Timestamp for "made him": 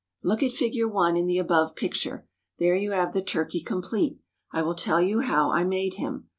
5.63-6.27